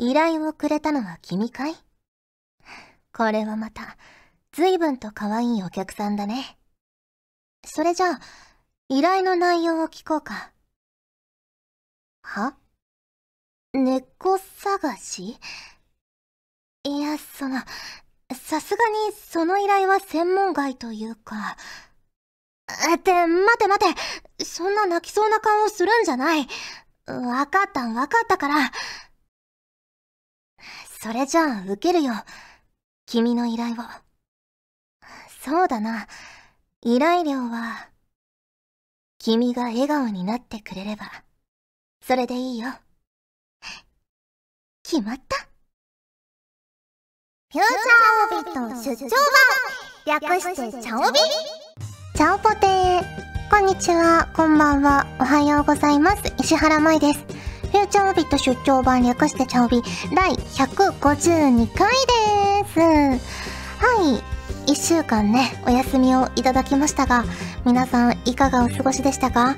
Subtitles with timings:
[0.00, 1.74] 依頼をくれたのは君かい？
[3.12, 3.96] これはまた、
[4.52, 6.56] 随分と可愛いお客さんだね。
[7.66, 8.20] それじゃあ、
[8.88, 10.52] 依頼の内容を聞こうか。
[12.22, 12.54] は？
[13.72, 15.36] 猫探し？
[16.84, 17.58] いや、その、
[18.32, 21.56] さすがにその依頼は専門外というか。
[22.94, 23.94] って待て待
[24.38, 26.46] てそんな泣きそうな顔をするんじゃない
[27.06, 28.70] わかったわかったから。
[31.00, 32.12] それじゃあ受けるよ。
[33.06, 33.76] 君の依頼を。
[35.44, 36.08] そうだな。
[36.82, 37.88] 依頼料は、
[39.20, 41.04] 君が笑顔になってくれれば、
[42.04, 42.70] それでいいよ。
[44.82, 45.36] 決まった
[47.52, 49.08] フューチャーオビット出張
[50.06, 51.20] 版略してチャオビ
[52.14, 56.32] チャオポテーこんにちは、こんばんは、おはようございます。
[56.38, 57.47] 石原舞です。
[57.72, 59.82] フューチャーオビット出張版略してチャオビ
[60.14, 61.90] 第152回
[62.64, 62.80] です。
[62.80, 63.16] は
[64.66, 64.72] い。
[64.72, 67.24] 一週間ね、お休みをいただきましたが、
[67.64, 69.56] 皆さんいかがお過ごしでしたか？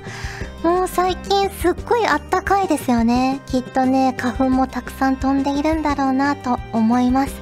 [0.63, 3.41] もう最近すっごいあったかいですよね。
[3.47, 7.33] きっとね、花粉もたくさん飛んでいるんだろうなと思います。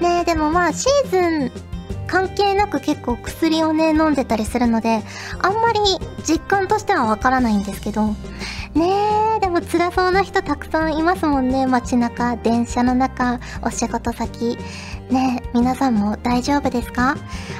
[0.00, 1.52] ねでもまあシーズン
[2.06, 5.02] 関係なく結構薬をね飲んでたりするので
[5.42, 5.80] あんまり
[6.24, 8.16] 実感としてはわからないんですけど
[8.74, 8.88] ね
[9.38, 11.66] えでも辛そうな人たくさんいますもんね。
[11.66, 14.56] 街中電車の中お仕事先。
[15.10, 17.16] ねえ皆さんも大丈夫ですか？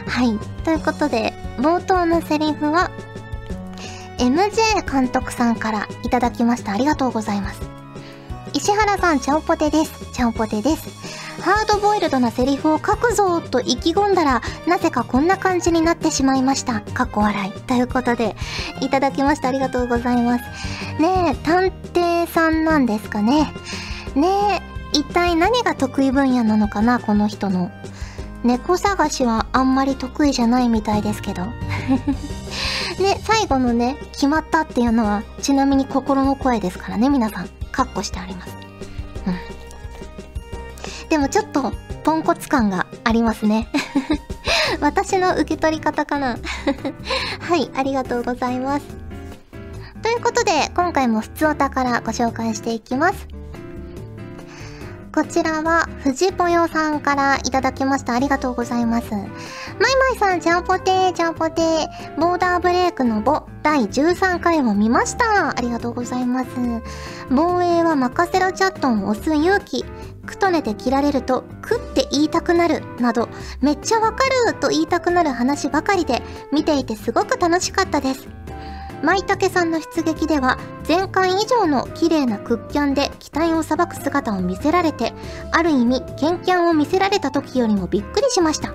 [0.07, 0.39] はい。
[0.65, 2.91] ということで冒頭のセリフは
[4.19, 6.73] MJ 監督さんからいただきました。
[6.73, 7.61] ありがとうございます。
[8.53, 10.13] 石原さん、チャオポテです。
[10.13, 10.89] チャオポテです。
[11.41, 16.81] ハードボイルドなセリフを書くぞと意気込んだら、なぜかこんな感じになってしまいました。
[16.81, 17.53] かっこ笑い。
[17.63, 18.37] ということで、
[18.81, 19.49] いただきました。
[19.49, 20.45] ありがとうございます。
[21.01, 23.53] ねえ、探偵さんなんですかね。
[24.15, 24.29] ね
[24.93, 27.71] え、一体何が得意分野なのかな、この人の。
[28.43, 31.45] 猫探しはあんまり得意じゃないみたいですけど。
[33.01, 37.49] ね、最後のね、決まったっていうのは、ちなみに心の声ですからね、皆さん。
[37.73, 38.57] カッコしてあります。
[39.27, 39.60] うん。
[41.11, 41.73] でもちょっと、
[42.05, 43.69] ポンコツ感がありますね。
[44.81, 46.39] 私の受け取り方かな
[47.41, 48.87] はい、ありがとうございます。
[50.03, 53.40] ということで、今回も普通お宝ご紹介していきます。
[55.13, 58.15] こちらは、藤ぽよさんからいただきました。
[58.15, 59.11] ありがとうございます。
[59.11, 59.31] まいま
[60.15, 62.21] いさん、ジャンポテー、ジャンポテー。
[62.21, 65.51] ボーダーブレイクのボ、第13回を見ました。
[65.51, 66.51] ありがとうございます。
[67.29, 69.85] 防衛は任せろチャットンを押す勇気。
[70.27, 72.85] くとねて切られると、くって言いたくなる。
[73.01, 73.29] など、
[73.61, 76.23] めっちゃわかると言いたくなる話ばかりで、
[76.53, 78.29] 見ていてすごく楽しかったです。
[79.03, 85.13] 舞茸さんの出撃では前回以上の綺麗なクッキャンで機体をさばく姿を見せられて
[85.53, 88.75] ある意味ケンキャンを見せられた時よりもびっくりしました。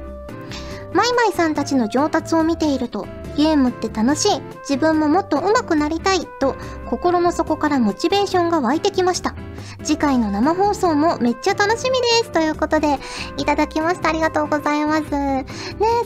[0.93, 4.41] マイマイさんたちの上達を見ているとゲームって楽しい。
[4.61, 6.55] 自分ももっと上手くなりたいと
[6.89, 9.35] 心の底からモチベーションが湧いてきました。
[9.83, 12.31] 次回の生放送もめっちゃ楽しみです。
[12.31, 12.99] ということで
[13.37, 14.09] いただきました。
[14.09, 15.03] ありがとうございます。
[15.11, 15.45] ね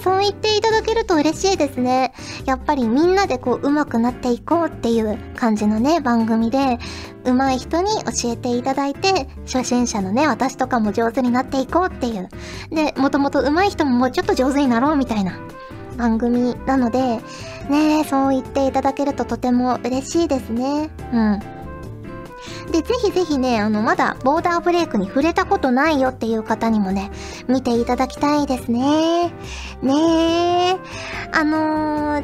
[0.04, 2.14] そう言っていただけると嬉しいですね。
[2.46, 6.80] やっぱりみんなでこう上手くなっていこうっていう感じのね番組で
[7.26, 12.30] 上手い人に教えていただいて初心者のね私とかも上手になっていこうっていう。
[12.72, 15.34] でもともと上手い人ももうちょっと上手になろうみたいな。
[16.00, 17.20] 番組なので、
[17.70, 20.90] ねそう言っていただけるととても嬉しいですね。
[21.14, 21.40] うん。
[22.72, 27.12] で、ぜひぜひね、あの、まだボーダーブレイクに触れたことないよっていう方にもね、
[27.50, 29.34] 見ていただきたいですね。
[29.82, 29.94] ね
[30.74, 30.78] え。
[31.34, 32.24] あのー、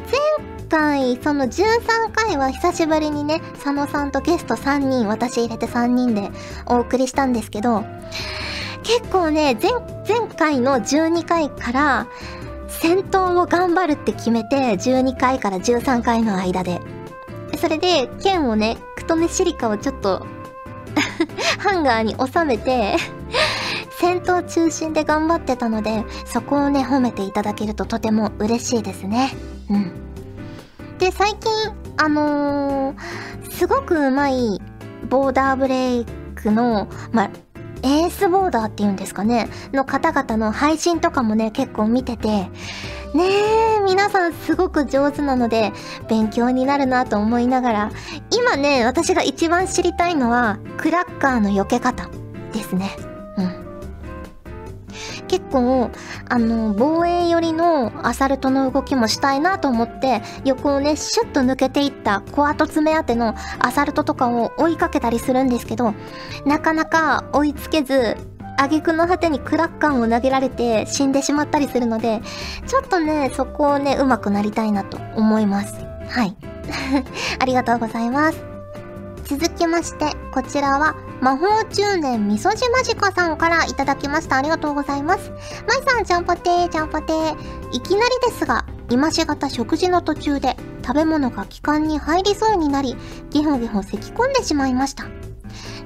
[0.70, 6.30] 回、その13回は久しぶりにね、佐野さんとゲスト3人、私入れて3人で
[6.64, 7.84] お送りしたんですけど、
[8.86, 9.72] 結構ね、前、
[10.08, 12.06] 前回の12回から、
[12.80, 16.80] 戦闘を頑張るって決めて、12回から13回の間で。
[17.58, 20.26] それで、剣をね、クトメシリカをちょっと
[21.58, 22.96] ハンガーに収めて
[23.98, 29.34] 戦闘中心で頑張ってたので、そこをね、褒めていただけるととても嬉しいですね。
[29.70, 29.92] うん。
[30.98, 31.50] で、最近、
[31.96, 34.60] あのー、すごくうまい
[35.08, 37.30] ボーダーブレイクの、まあ、
[37.86, 42.50] エースボーダーっていうんですかね、の方々の配信とかもね、結構見てて、ね
[43.78, 45.72] え、皆さんすごく上手なので、
[46.08, 47.90] 勉強になるなと思いながら、
[48.36, 52.10] 今ね、私が一番知りたいのは、クラッカーの避け方
[52.52, 53.15] ですね。
[55.36, 55.90] 結構、
[56.30, 65.92] あの、防衛寄りのアサルトの動きもしたいなと思って、横をね、シュッと抜けていったコアトツ目当てのアサルトとかを追いかけたりするんですけど、
[66.46, 68.16] なかなか追いつけず、
[68.56, 72.22] 挙句の果てにクラッカンを投げられて死んでしまったりするので、
[72.66, 75.74] ちょっとね、そこをね、上手くなりたいなと思います。
[76.08, 76.34] はい。
[77.38, 78.55] ありがとうございます。
[79.28, 84.36] 続きまして、こちらは、魔法中年みそじまじかさんからいただきました。
[84.36, 85.32] ありがとうございます。
[85.66, 87.36] まいさん、ちゃんぽてー、ちゃんぽてー。
[87.72, 90.56] いきなりですが、今しがた食事の途中で
[90.86, 92.96] 食べ物が気管に入りそうになり、
[93.30, 95.06] ゲホゲホ咳き込んでしまいました。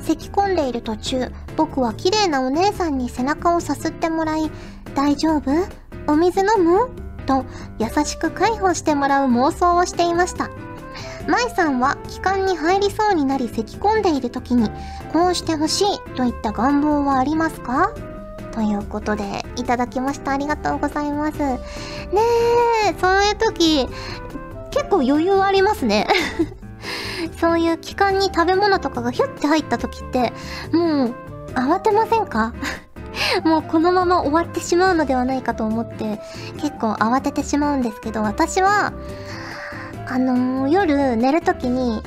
[0.00, 4.50] 咳き込んでいる途中、僕は綺麗なお姉さんに背中をさすってもらい、
[4.94, 5.50] 大丈夫？
[6.06, 6.90] お水飲む？
[7.24, 7.46] と
[7.78, 10.50] 優しく介抱してもらう妄想をしていました。
[11.26, 14.70] 舞さんは気管に入りそうになり咳き込んでいる時に、
[15.12, 17.92] こうしてほしいといった願望はありますか？
[18.52, 20.32] ということで、いただきました。
[20.32, 21.38] ありがとうございます。
[21.38, 21.58] ね
[22.88, 23.88] え、そういう時、
[24.70, 26.06] 結構余裕ありますね。
[27.40, 30.32] そういう気管に食べ物とかがヒュッて入った時って、
[30.72, 31.14] もう、
[31.54, 32.52] 慌てませんか？
[33.44, 36.20] もうこのまま終わってしまうのではないかと思って、
[36.56, 38.92] 結構慌ててしまうんですけど、私は、
[40.10, 42.02] あのー、夜寝るときに、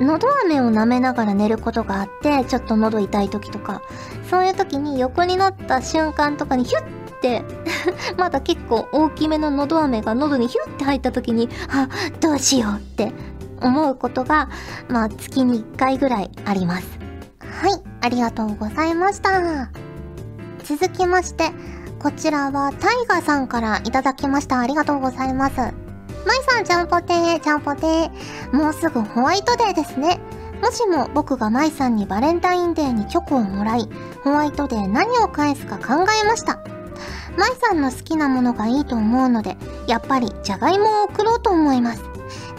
[0.00, 3.82] 喉飴を舐めながら寝ることがあって、ちょっと喉痛い時とか、
[4.30, 7.44] そういう時に横になった瞬間とかにヒュッて
[8.16, 11.88] まだ結構大きめの喉飴が喉にヒュッて入った時に、あ、
[12.20, 13.12] どうしようって
[13.60, 14.48] 思うことが、
[14.88, 16.98] まあ月に1回ぐらいあります。
[17.40, 19.68] はい、ありがとうございました。
[20.64, 21.50] 続きまして、
[22.02, 24.58] こちらはタイガさんからいただきました。
[24.58, 25.81] ありがとうございます。
[26.26, 28.56] まいさん、ちゃんぽてー、ちゃんぽてー。
[28.56, 30.20] もうすぐホワイトデーですね。
[30.62, 33.88] もしも僕がまいさんにバレンタインデーにチョコをもらい、
[34.22, 36.60] ホワイトデー何を返すか考えました。
[37.36, 39.56] まいさんの好きなものがいいと思うので、
[39.88, 42.02] やっぱりじゃがいもを送ろうと思います。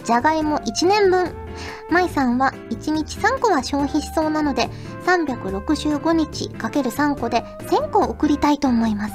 [0.04, 1.32] じゃがいも1年分。
[1.90, 4.68] まいさんは1日3個は消費しそうなので、
[5.06, 9.14] 365日 ×3 個で1000個送りたいと思います。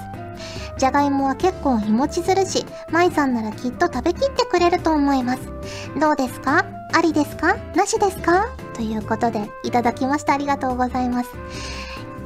[0.79, 5.41] じゃがいもは結構日持ちするし、まいさんならきっと食べきってくれると思います。
[5.99, 6.65] どうですか？
[6.93, 7.57] ありですか？
[7.75, 8.47] なしですか？
[8.73, 10.33] ということで、いただきました。
[10.33, 11.29] ありがとうございます。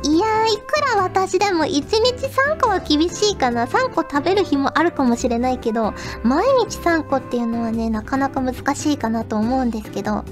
[0.03, 1.89] いやー、いくら私でも1日
[2.27, 3.65] 3個は厳しいかな。
[3.65, 10.23] 3個食べる日もあるかもしれないけど、毎日3個っていうのはね、なかなか難しいかなと思うんですけど、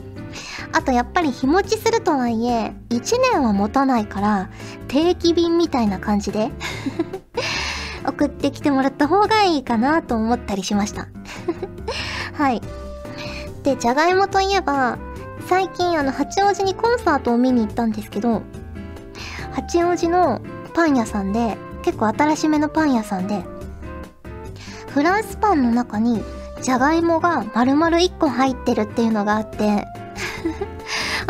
[0.73, 4.50] あとやっぱり日持ちするとはいえ、1年は持たないから、
[4.88, 6.51] 定期便みたいな感じで
[8.06, 11.07] 送ってきてもらった方がいいかなと思ったりしました
[12.33, 12.62] はい。
[13.63, 14.98] で、じゃがいもといえば、
[15.48, 18.42] 最近あの、八王子にコンサートを見に行ったんですけど、
[19.51, 20.42] 八王子の
[20.74, 23.44] パン屋さんで、結構新しめのパン屋さんで、
[24.88, 26.24] フランスパンの中に、
[26.62, 29.88] じゃがいもが丸々1個入ってるっていうのがあって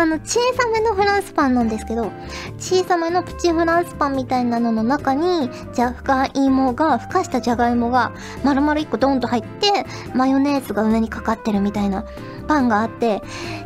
[0.01, 2.11] あの、小さめのフランスパンなんですけど、
[2.57, 8.11] 小さめのプチフランスパンみたいなのの中に、じゃがいもが、ふかしたじゃがいもが、
[8.43, 12.03] 丸々1個ドンと入って、マヨネーズが上にかかってるみたいな
[12.47, 13.21] パンがあって、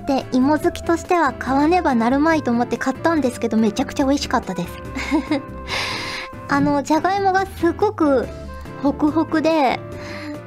[0.07, 4.69] で、芋好きとしては買わねばなるまいと思って買ったんですけど、めちゃくちゃ美味しかったです。
[6.49, 8.27] あの、じゃがいもがすごく
[8.83, 9.79] ホクホクで、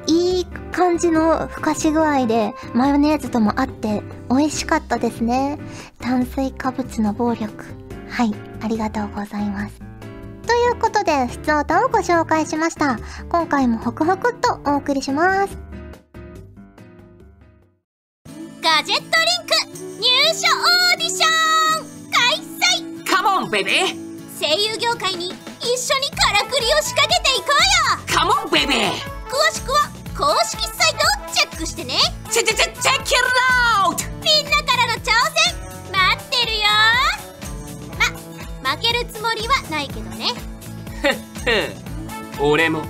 [0.09, 5.59] いい感じのふかし具合でマヨネーズとも合って美味しかったですね。
[5.99, 7.65] 炭水化物の暴力。
[8.09, 9.79] はい、ありがとうございます。
[10.47, 12.97] ということで、普通歌をご紹介しました。
[13.29, 15.57] 今回もホクホクっとお送りします。
[18.61, 19.53] ガジェットリンク
[20.01, 22.37] 入所オーディション開
[22.97, 23.71] 催カモンベベ
[24.39, 25.27] 声優業界に
[25.59, 28.91] 一緒にからくりを仕掛けていこうよカモンベベ
[29.29, 29.88] 詳しくは
[30.19, 31.93] 公式サイトをチェックしてね。
[32.29, 33.21] チェチェチェチェッキル
[33.79, 35.55] アウトみんなからの挑戦
[35.91, 36.63] 待ってるよ
[37.97, 40.27] ま負けるつもりはないけどね
[42.39, 42.83] 俺も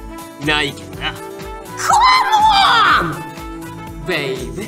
[0.46, 1.20] ないけどなコ
[3.04, 3.14] モ
[4.04, 4.68] ンベイベ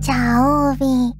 [0.00, 1.12] じゃあオービー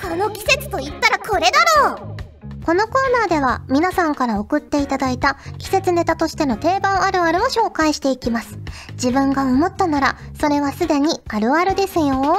[0.00, 2.19] この季節と言ったらこれだろう
[2.64, 8.58] このコーナーでは皆さんから送っていただいた季節ネタとしての定番あるあるを紹介していきます。
[8.92, 12.06] 自分が思ったなら、それはすでにあるあるですよ。
[12.06, 12.38] は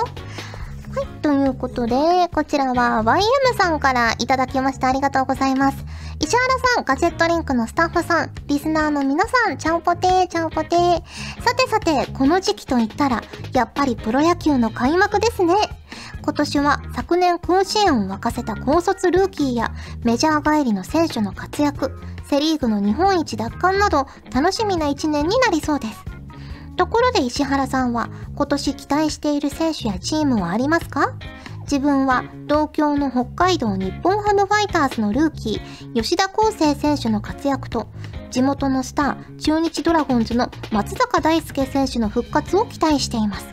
[1.01, 1.95] い、ということで、
[2.33, 4.89] こちらは YM さんからいただきました。
[4.89, 5.77] ありがとうございます。
[6.21, 11.01] 石原さん、ガジェットリンクのスタッフさん、リスナーの皆さん、ちゃんぽてー、ちゃんぽてー。
[11.41, 13.23] さてさて、この時期といったら、
[13.53, 15.55] やっぱりプロ野球の開幕ですね。
[16.21, 19.71] 今年は昨年甲子園を沸かせた高卒ルーキーや
[20.03, 21.91] メジャー帰りの選手の活躍、
[22.29, 26.05] セリーグの日本一奪還など楽しみな一年になりそうです。
[26.77, 31.13] ところで石原さんは今年期待している選手やチームはありますか？
[31.71, 37.87] 自分は同郷の北海道日本ハムファイターズのルーキー吉田康生選手の活躍と
[38.29, 43.47] 地元のスター中日ドラゴンズの松坂大輔選手の復活を期待しています。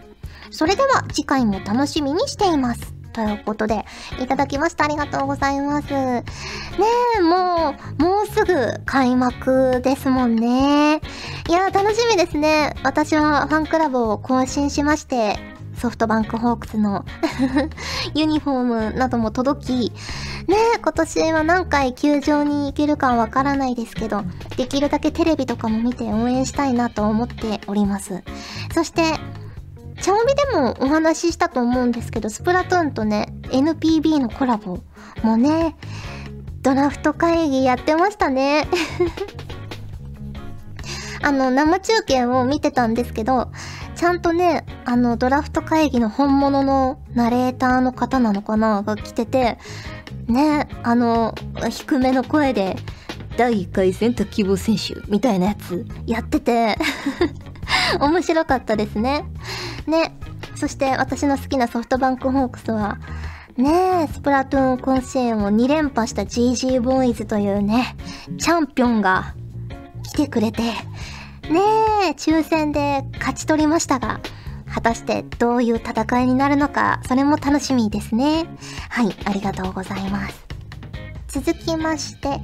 [0.51, 2.93] それでは次回も楽しみにしています。
[3.13, 3.85] ということで、
[4.21, 4.85] いただきました。
[4.85, 5.93] ありがとうございます。
[5.93, 6.25] ね
[7.19, 11.01] え、もう、もうすぐ開幕ですもんね。
[11.49, 12.75] いや、楽しみですね。
[12.85, 17.05] 私はファンクラブを更新しまして、ソフトバンクホークスの
[18.15, 19.93] ユニフォームなども届き、
[20.47, 24.23] ね、今年は何回球場に行けるかわからないですけど、
[24.57, 28.23] できるだけテレビとかも見て応援したいなと思っております。
[28.75, 29.03] そして、
[30.01, 34.79] チャオビでもお話ししたと思うんですけど、スプラトゥーンとね、NPB のコラボ
[35.23, 35.77] もね、
[36.63, 38.69] ドラフト会議やってましたね。
[41.23, 43.51] あの、生中継を見てたんですけど、
[43.99, 49.59] ちゃんとね、あの、ドラフト会議の本物のナレーターの方なのかなが来てて、
[50.29, 51.35] ね、あの、
[51.69, 52.77] 低めの声で、
[53.37, 56.77] 第1回選択希望選手みたいなやつやってて
[57.99, 59.25] 面白かったですね。
[59.89, 60.17] ね。
[60.55, 62.99] そして私の好きなソフトバンクホークスは、
[63.57, 67.97] ねえ、スプラトゥーン甲子園を2連覇した GG ボーイズというね、
[68.39, 69.35] チャンピオンが
[70.05, 70.63] 来てくれて、
[71.51, 71.61] ね
[72.09, 74.21] え、抽選で勝ち取りましたが、
[74.73, 78.47] 果たしてどういう戦いになるのか、それも楽しみですね。
[78.91, 80.47] はい、ありがとうございます。
[81.29, 82.41] 続きまして、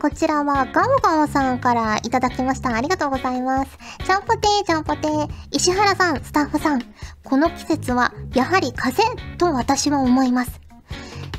[0.00, 2.74] こちらはガオガオさんからいただきました。
[2.74, 3.78] ありがとうございます。
[4.04, 5.28] ちゃんぽてーちゃんぽてー。
[5.50, 6.82] 石原さん、スタッフさん。
[7.22, 9.02] この季節はやはり風
[9.36, 10.60] と私は思います。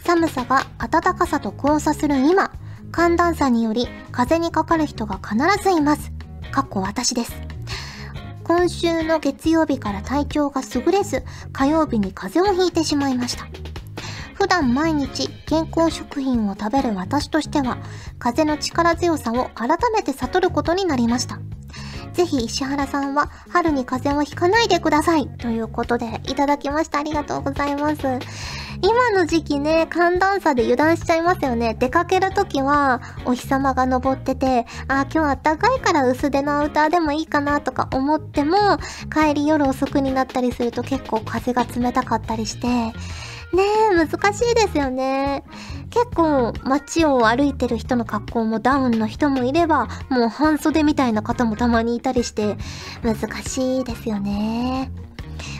[0.05, 2.51] 寒さが暖かさと交差する今、
[2.91, 6.11] 寒暖差により風にかかる人が必ずいます。
[6.51, 7.33] かっこ私です。
[8.43, 13.47] 今週の月曜日から体調が優れず、火曜日に風邪をひいてしまいました。
[14.33, 17.77] 普段毎日健康食品を食べる私としては、
[18.19, 21.39] 風の力強さを改めて悟ることになりました。
[22.11, 25.29] ぜひ石原さんは春に風邪をひかないでください。
[25.29, 26.99] ということで、いただきました。
[26.99, 28.01] ありがとうございます。
[28.83, 31.75] 今の時期ね、寒暖差で油断しちゃいますよね。
[31.75, 38.57] 出かけるときは、お日様が昇ってて、あ、今日暖かいから薄手のアウターでもいいかなとか思っても、
[39.13, 45.43] 帰り夜遅くになったりすると結構風が冷たかったりして、ねえ、難しいですよね。
[45.89, 52.57] 結構街を歩いてる人の格好もダウンの人もいれば、もう半袖みたいな方もたまにいたりして、
[53.03, 54.89] 難しいですよね。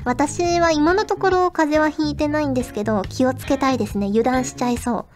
[0.05, 4.07] 私は今のところ風邪はひいてないんですけど、気をつけたいですね。
[4.07, 5.07] 油断しちゃいそ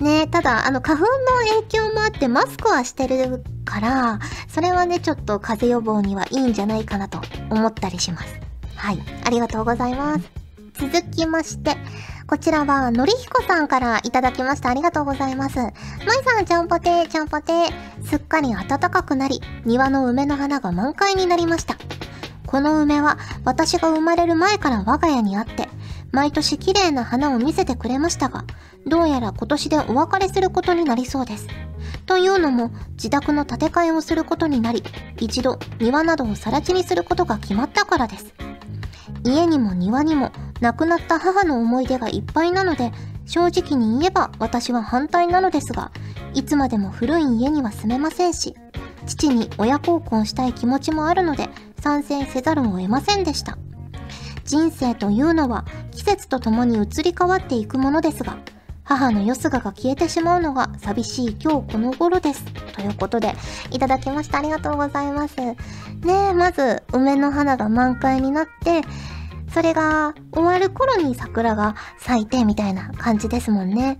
[0.00, 0.04] う。
[0.04, 1.10] ねただ、あの、花粉の
[1.56, 7.20] 影響もあってマスクはしてるから、それはね、ちょっと風邪予防にはいいんじゃないかなと
[7.50, 8.40] 思ったりします。
[8.76, 8.98] はい。
[9.24, 10.30] ありがとうございます。
[10.74, 11.76] 続きまして、
[12.28, 14.68] こちらは、のりひこさんからいただきました。
[14.68, 15.56] ありがとうございます。
[15.56, 15.72] まい
[16.24, 18.06] さん、ちゃんぽてー、ちゃんぽてー。
[18.06, 21.76] すっかり暖かくなり、庭の梅の花が満開になりました。
[22.48, 25.68] この梅は、私が生まれる前から我が家にあって、
[26.12, 28.44] 毎年綺麗な花を見せてくれましたが、
[28.86, 31.46] どうやら今年でお別れすることになりそうです。
[32.06, 34.82] というのも、自宅の建て替えをすることになり、
[35.20, 38.32] 一度庭などを更地にすることが決まったからです。
[39.24, 42.92] 家にも庭にも亡くなった母の思い出がいっぱいなので、
[43.26, 45.92] 正直に言えば私は反対なのですが、
[46.32, 48.56] いつまでも古い家には住めませんし、
[49.04, 53.58] 父に親孝行したい気持ちもあるので、参戦せざるを得ませんでした。
[54.44, 58.38] 人生というのは季節とともに移り変わっていくものですが、
[58.82, 62.42] 母のよすがが消えてしまうのが寂しい今日この頃です。
[62.72, 63.34] ということで、
[63.70, 64.38] いただきました。
[64.38, 65.36] ありがとうございます。
[65.36, 65.54] ね
[66.30, 68.80] え、まず、梅の花が満開になって、
[69.52, 73.98] それが終わる頃に桜が咲いてみたいな感じですもんね。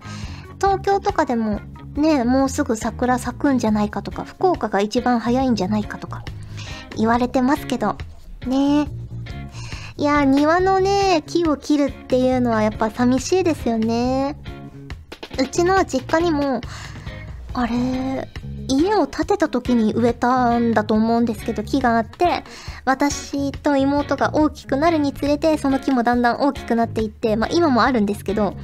[0.58, 1.60] 東京とかでも
[1.94, 6.24] ね、もうすぐ桜咲くんじゃないかとか、福岡が一番早いんじゃないかとか
[6.98, 7.96] 言われてますけど、
[8.46, 8.88] ね
[9.96, 14.36] いや、庭のね、木を切るっていうのはやっぱ寂しいですよね。
[15.40, 16.60] うちの実家にも、
[17.54, 18.28] あれ、
[18.68, 22.44] 家を建てた時に植えたんだと思うんですけど、木があって、
[22.84, 28.56] 私と妹が大きくなるにつれて、その木もだんだん大きくなっていって、まあ今もあるんですけど、ね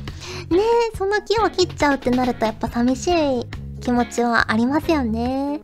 [0.93, 3.47] え、その木を切っちゃうってなるとやっぱ寂しい
[3.81, 5.63] 気持ちはありますよね。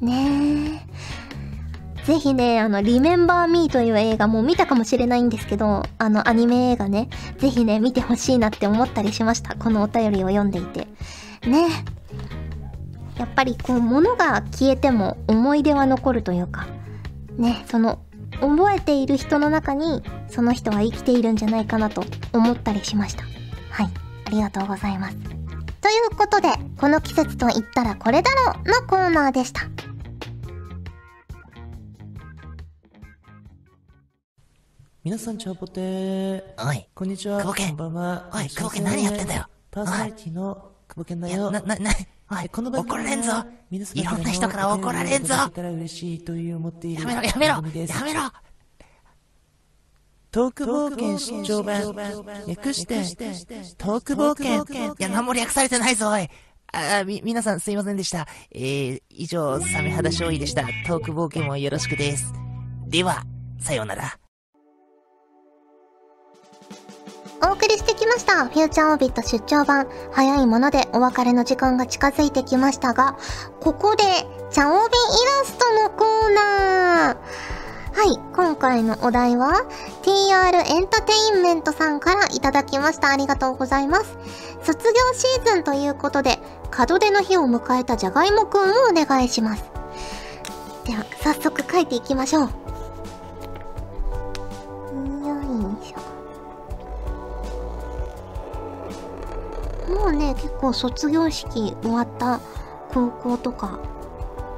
[0.00, 1.21] ねえ。
[2.04, 9.54] ぜひね、あの、リメンバーミーという映画も見たかもしれないんですけど、あの、アニメ映画ね、ぜひね、見てほしいなって思ったりしました。
[9.54, 10.88] このお便りを読んでいて。
[11.46, 11.68] ね。
[13.18, 16.66] やっぱりこう、物が消えても思い出は残るというか、
[17.36, 18.00] ね、その、
[18.40, 23.22] 覚えている人の中に、その人は生きているんじゃないかなと思ったりしました。
[23.70, 23.88] はい。
[24.26, 25.16] ありがとうございます。
[25.16, 29.62] ということで、この季節と言ったらこれだろうのコーナーでした。
[35.04, 36.42] 皆さん、チャオポテー。
[36.64, 36.86] おい。
[36.94, 37.40] こんにちは。
[37.40, 37.68] 久保健。
[37.70, 38.30] こんばんは。
[38.32, 39.46] おい、久保健何やってんだよ。
[39.72, 40.54] パーソナリティの
[40.86, 41.50] 久保健だよ。
[41.50, 41.90] な、な、な、
[42.30, 43.32] おい、この怒られんぞ。
[43.72, 45.34] いろんな人から怒られんぞ。
[45.34, 45.50] や
[47.04, 48.30] めろ、やめろ、やめろ。
[50.30, 51.82] トーク冒険出張版。
[52.46, 52.94] 略して、
[53.78, 54.94] トーク冒険。
[54.94, 56.28] いや、何も略されてないぞ、おい。
[56.72, 58.28] あ、み、皆さんすいませんでした。
[58.52, 60.62] えー、以上、サメ肌勝利でした。
[60.86, 62.32] トーク冒険もよろしくです。
[62.86, 63.24] では、
[63.58, 64.21] さようなら。
[67.44, 68.44] お送りしてきました。
[68.44, 69.88] フューチャーオービット出張版。
[70.12, 73.16] 早いものでお別れの時間が近づいてきましたが、
[73.60, 74.04] ここで、
[74.52, 77.16] チャオビイラストのコーナー。
[77.94, 79.64] はい、今回のお題は、
[80.02, 83.10] TR エンタテインメントさんからいただきました。
[83.10, 84.16] ありがとうございます。
[84.62, 86.38] 卒業シーズンということで、
[86.76, 89.64] 門出の日を迎えたじゃがいもくんをお願いします。
[90.84, 92.61] では、早速書いていきましょう。
[99.92, 102.40] もうね結構卒業式終わった
[102.92, 103.78] 高校とか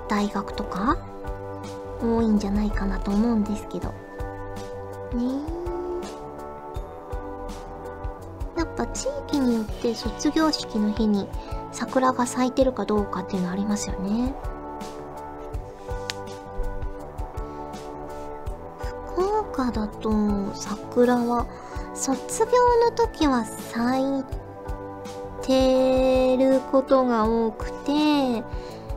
[0.08, 0.96] 大学とか
[2.00, 3.88] 多いんじゃないかなと思うんですけど。
[3.88, 3.94] ね。
[8.56, 11.28] やっぱ地域によって卒業式の日に
[11.72, 14.34] 桜が咲いてるかどうかっていうのありますよね。
[19.14, 20.10] 福岡だと
[20.54, 21.46] 桜は
[21.94, 22.52] 卒業
[22.84, 24.43] の時は咲いて
[25.46, 28.42] てることが多くて、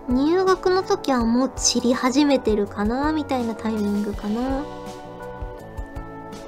[0.09, 4.63] 入学の時はもう散り始めてるかなみたいなタイミングかな。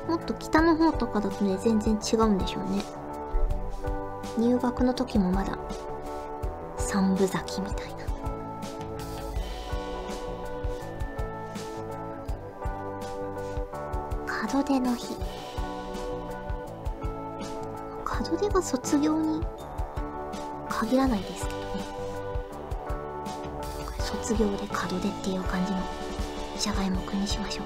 [0.08, 2.84] もっと北の方とかだとね、全然違うんでしょうね。
[4.38, 5.58] 入学の時もまだ
[6.78, 8.00] 三分咲きみたいな。
[14.52, 15.16] 門出の日。
[18.30, 19.42] 門出が卒業に
[20.80, 21.66] 限らないですけどね。
[24.00, 25.80] 卒業で門出っていう感じの
[26.58, 27.66] じゃがいもくんにしましょう。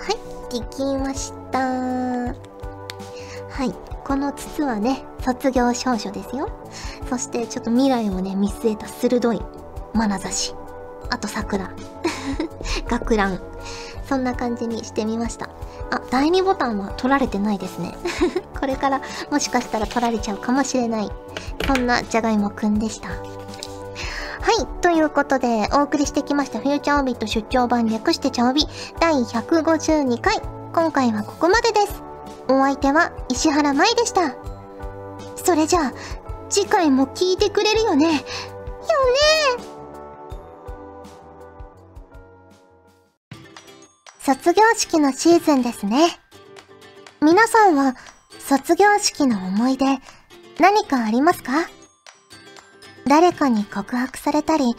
[0.00, 0.16] はい
[0.52, 1.58] できました。
[1.60, 2.34] は
[3.64, 3.72] い
[4.04, 6.50] この筒はね卒業証書ですよ。
[7.08, 9.40] そしてちょっと未来をね見据えた鋭い
[9.94, 10.54] 眼差し。
[11.08, 11.70] あと桜。
[12.90, 13.40] 学ラン。
[14.08, 15.50] そんな感じにしてみました。
[15.90, 17.96] あ、第2ボタンは取られてないですね。
[18.66, 19.00] これから
[19.30, 21.10] もしかしたら取られちゃうかもしれない。
[21.64, 23.10] そんなじゃがいもくんでした。
[23.10, 23.14] は
[24.60, 24.66] い。
[24.82, 28.64] ということで、お送りしてきましたフューチャーオビット出張版略してチャオビ
[28.98, 30.40] 第152回。
[30.74, 32.02] 今回はここまでです。
[32.48, 34.34] お相手は石原舞でした。
[35.36, 35.92] それじゃあ、
[36.50, 38.06] 次回も聞いてくれるよね。
[38.06, 38.18] よね
[44.18, 46.18] 卒業式のシーズンですね。
[47.22, 47.94] 皆さんは
[48.48, 49.86] 卒業式の思い出
[50.60, 51.66] 何かありますか？
[53.04, 54.76] 誰かに告白されたり、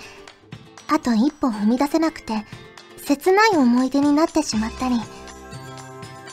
[0.87, 2.45] あと一歩踏み出せなくて
[3.03, 4.95] 切ない思い出になってしまったり、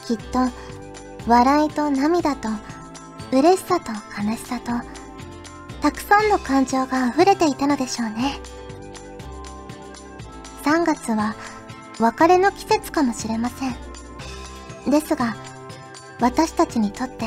[0.07, 0.39] きっと
[1.27, 2.49] 笑いと涙と
[3.33, 3.91] 嬉しさと
[4.23, 4.71] 悲しさと
[5.83, 8.39] たくさんの感情が溢れていたのでしょうね。
[10.63, 11.35] 3月は
[11.99, 13.75] 別れの季節かもしれません。
[14.89, 15.35] ですが、
[16.21, 17.27] 私たちにとって、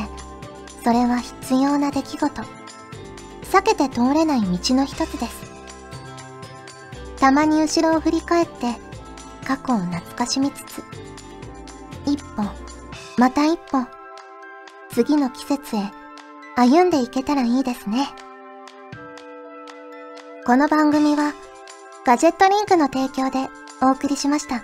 [0.84, 2.42] それは必要な出来事。
[3.52, 5.48] 避けて通れない道の一つです。
[7.20, 8.76] たまに後ろを振り返って、
[9.46, 10.84] 過去を懐かしみつつ、
[12.06, 12.44] 一歩、
[13.18, 13.86] また一歩、
[14.92, 15.92] 次の季節へ
[16.56, 18.10] 歩んでいけたらいいですね。
[20.46, 21.34] この番組は、
[22.06, 23.50] ガジェットリンクの提供で
[23.82, 24.64] お送りしました。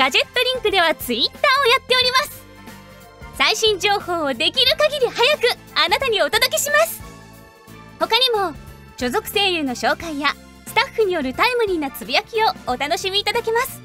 [0.00, 1.42] ガジェットリンクではツイッターをや
[1.78, 2.42] っております。
[3.36, 7.02] 最新情報をできる限り早くあなたにお届けします。
[7.98, 8.54] 他にも
[8.96, 10.28] 所属声優の紹介や
[10.66, 13.78] スタッフによるタイムリーなつぶやきをお楽しみいただけます。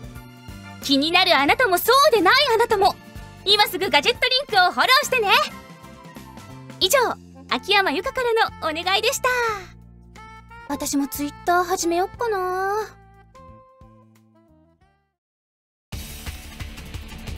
[0.84, 2.96] 気になるあなたもそうでないあなたも
[3.44, 5.28] 今すぐガジェットリンクをフォローしてね。
[6.80, 6.98] 以上
[7.50, 8.22] 秋山由香か
[8.62, 9.28] らのお願いでした。
[10.70, 13.05] 私もツイッター始めよっかな。